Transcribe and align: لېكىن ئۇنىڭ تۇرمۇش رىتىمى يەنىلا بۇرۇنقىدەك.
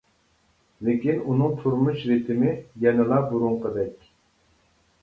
لېكىن 0.87 1.21
ئۇنىڭ 1.33 1.53
تۇرمۇش 1.59 2.01
رىتىمى 2.13 2.51
يەنىلا 2.87 3.21
بۇرۇنقىدەك. 3.31 4.15